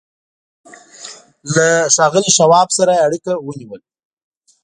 [1.55, 3.77] له ښاغلي شواب سره يې اړيکه ونيوه.